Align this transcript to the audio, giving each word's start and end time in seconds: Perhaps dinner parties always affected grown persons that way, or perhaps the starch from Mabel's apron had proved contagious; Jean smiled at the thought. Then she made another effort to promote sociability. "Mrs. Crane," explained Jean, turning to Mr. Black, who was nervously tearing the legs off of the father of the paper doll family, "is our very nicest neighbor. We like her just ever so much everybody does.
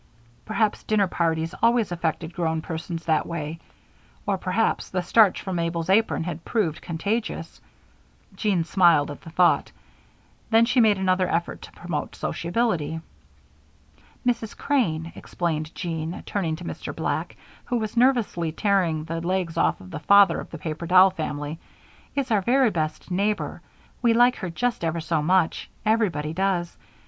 Perhaps 0.45 0.81
dinner 0.85 1.05
parties 1.05 1.53
always 1.61 1.91
affected 1.91 2.33
grown 2.33 2.59
persons 2.63 3.05
that 3.05 3.27
way, 3.27 3.59
or 4.25 4.35
perhaps 4.35 4.89
the 4.89 5.03
starch 5.03 5.43
from 5.43 5.57
Mabel's 5.57 5.91
apron 5.91 6.23
had 6.23 6.43
proved 6.43 6.81
contagious; 6.81 7.61
Jean 8.35 8.63
smiled 8.63 9.11
at 9.11 9.21
the 9.21 9.29
thought. 9.29 9.71
Then 10.49 10.65
she 10.65 10.79
made 10.81 10.97
another 10.97 11.29
effort 11.29 11.61
to 11.61 11.71
promote 11.73 12.15
sociability. 12.15 12.99
"Mrs. 14.25 14.57
Crane," 14.57 15.11
explained 15.13 15.69
Jean, 15.75 16.23
turning 16.25 16.55
to 16.55 16.63
Mr. 16.65 16.95
Black, 16.95 17.37
who 17.65 17.77
was 17.77 17.95
nervously 17.95 18.51
tearing 18.51 19.03
the 19.03 19.21
legs 19.21 19.55
off 19.55 19.79
of 19.79 19.91
the 19.91 19.99
father 19.99 20.39
of 20.39 20.49
the 20.49 20.57
paper 20.57 20.87
doll 20.87 21.11
family, 21.11 21.59
"is 22.15 22.31
our 22.31 22.41
very 22.41 22.71
nicest 22.71 23.11
neighbor. 23.11 23.61
We 24.01 24.13
like 24.15 24.37
her 24.37 24.49
just 24.49 24.83
ever 24.83 24.99
so 24.99 25.21
much 25.21 25.69
everybody 25.85 26.33
does. 26.33 26.75